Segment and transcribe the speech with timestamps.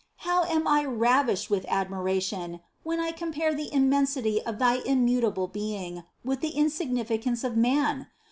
[0.25, 5.47] how am I ravished with admiration, when I compare the im mensity of thy immutable
[5.47, 8.07] Being with the insignificance of man